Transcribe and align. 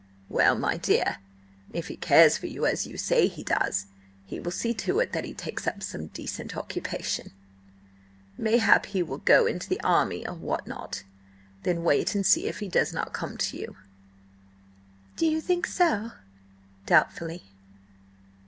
"Well, 0.29 0.55
my 0.57 0.77
dear, 0.77 1.17
if 1.73 1.87
he 1.87 1.95
cares 1.95 2.35
for 2.35 2.47
you 2.47 2.65
as 2.65 2.87
you 2.87 2.97
say 2.97 3.27
he 3.27 3.43
does, 3.43 3.85
he 4.25 4.39
will 4.39 4.49
see 4.49 4.73
to 4.73 4.99
it 4.99 5.11
that 5.11 5.25
he 5.25 5.35
takes 5.35 5.67
up 5.67 5.83
some 5.83 6.07
decent 6.07 6.57
occupation. 6.57 7.29
Mayhap, 8.35 8.87
he 8.87 9.03
will 9.03 9.19
go 9.19 9.45
into 9.45 9.69
the 9.69 9.79
army, 9.81 10.27
or 10.27 10.33
what 10.33 10.65
not. 10.65 11.03
Then 11.61 11.83
wait 11.83 12.15
and 12.15 12.25
see 12.25 12.47
if 12.47 12.61
he 12.61 12.67
does 12.67 12.91
not 12.91 13.13
come 13.13 13.37
to 13.37 13.55
you." 13.57 13.75
"Do 15.17 15.27
you 15.27 15.39
think 15.39 15.67
so?" 15.67 16.13
doubtfully. 16.87 17.43